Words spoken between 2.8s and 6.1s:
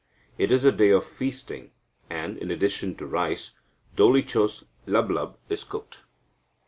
to rice, Dolichos Lablab is cooked.